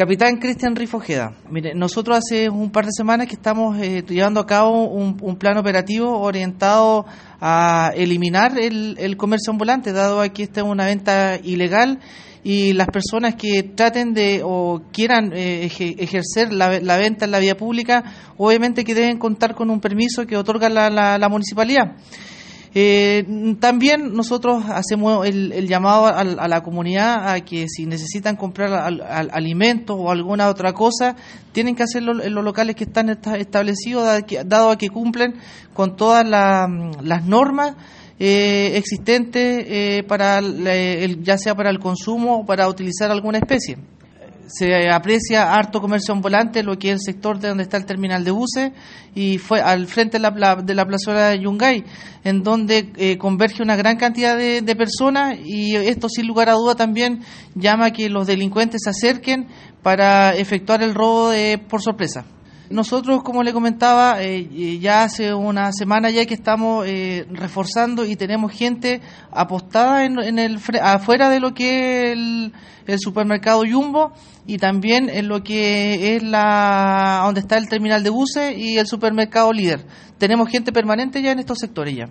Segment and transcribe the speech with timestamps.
[0.00, 1.34] Capitán Cristian Rifojeda.
[1.50, 5.58] Mire, nosotros hace un par de semanas que estamos eh, llevando a cabo un, plan
[5.58, 7.04] operativo orientado
[7.38, 11.98] a eliminar el, el comercio ambulante, dado que esta es una venta ilegal
[12.42, 17.38] y las personas que traten de o quieran eh, ejercer la, la, venta en la
[17.38, 18.02] vía pública,
[18.38, 21.96] obviamente que deben contar con un permiso que otorga la, la, la municipalidad.
[22.72, 28.72] Eh, también nosotros hacemos el, el llamado a, la comunidad a que si necesitan comprar
[28.72, 31.16] al, al, alimentos o alguna otra cosa,
[31.52, 34.06] tienen que hacerlo en los locales que están establecidos,
[34.46, 35.34] dado a que cumplen
[35.74, 36.68] con todas la,
[37.02, 37.74] las normas
[38.20, 43.78] eh, existentes eh, para el, ya sea para el consumo o para utilizar alguna especie
[44.46, 48.24] se aprecia harto comercio ambulante, lo que es el sector de donde está el terminal
[48.24, 48.72] de buses
[49.14, 51.84] y fue al frente de la, de la plazuela de Yungay,
[52.24, 56.54] en donde eh, converge una gran cantidad de, de, personas y esto sin lugar a
[56.54, 57.20] duda también
[57.54, 59.48] llama a que los delincuentes se acerquen
[59.82, 62.24] para efectuar el robo de, por sorpresa.
[62.70, 68.14] Nosotros, como le comentaba, eh, ya hace una semana ya que estamos eh, reforzando y
[68.14, 69.00] tenemos gente
[69.32, 72.52] apostada en, en, el afuera de lo que es el,
[72.86, 74.12] el, supermercado Jumbo
[74.46, 78.86] y también en lo que es la donde está el terminal de buses y el
[78.86, 79.84] supermercado líder.
[80.18, 82.08] Tenemos gente permanente ya en estos sectores ya.